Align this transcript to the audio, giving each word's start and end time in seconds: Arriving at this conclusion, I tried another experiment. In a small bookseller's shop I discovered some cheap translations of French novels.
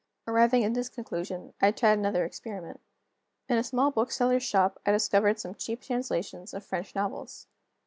Arriving 0.27 0.63
at 0.63 0.73
this 0.73 0.89
conclusion, 0.89 1.53
I 1.61 1.71
tried 1.71 1.99
another 1.99 2.25
experiment. 2.25 2.79
In 3.47 3.59
a 3.59 3.63
small 3.63 3.91
bookseller's 3.91 4.41
shop 4.41 4.81
I 4.83 4.91
discovered 4.91 5.39
some 5.39 5.53
cheap 5.53 5.83
translations 5.83 6.55
of 6.55 6.65
French 6.65 6.95
novels. 6.95 7.45